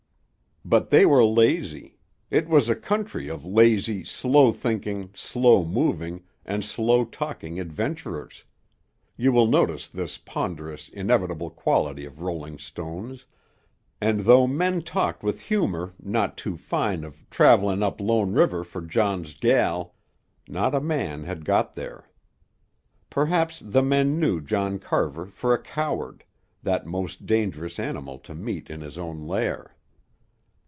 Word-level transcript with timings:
But 0.63 0.91
they 0.91 1.07
were 1.07 1.23
lazy. 1.25 1.97
It 2.29 2.47
was 2.47 2.69
a 2.69 2.75
country 2.75 3.27
of 3.27 3.43
lazy, 3.43 4.03
slow 4.03 4.51
thinking, 4.51 5.09
slow 5.15 5.65
moving, 5.65 6.21
and 6.45 6.63
slow 6.63 7.03
talking 7.03 7.59
adventurers 7.59 8.45
you 9.17 9.31
will 9.31 9.47
notice 9.47 9.87
this 9.87 10.19
ponderous, 10.19 10.87
inevitable 10.87 11.49
quality 11.49 12.05
of 12.05 12.21
rolling 12.21 12.59
stones 12.59 13.25
and 13.99 14.19
though 14.19 14.45
men 14.45 14.83
talked 14.83 15.23
with 15.23 15.39
humor 15.41 15.93
not 15.99 16.37
too 16.37 16.57
fine 16.57 17.03
of 17.03 17.27
"travelin' 17.31 17.81
up 17.81 17.99
Lone 17.99 18.31
River 18.31 18.63
for 18.63 18.83
John's 18.83 19.33
gel," 19.33 19.95
not 20.47 20.75
a 20.75 20.79
man 20.79 21.23
had 21.23 21.43
got 21.43 21.73
there. 21.73 22.07
Perhaps 23.09 23.61
the 23.65 23.81
men 23.81 24.19
knew 24.19 24.39
John 24.39 24.77
Carver 24.77 25.25
for 25.25 25.55
a 25.55 25.61
coward, 25.61 26.23
that 26.61 26.85
most 26.85 27.25
dangerous 27.25 27.79
animal 27.79 28.19
to 28.19 28.35
meet 28.35 28.69
in 28.69 28.81
his 28.81 28.99
own 28.99 29.21
lair. 29.27 29.75